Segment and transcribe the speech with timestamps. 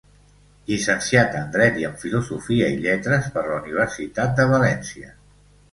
[0.69, 5.17] Llicenciat en dret i en filosofia i Lletres per la Universitat de València.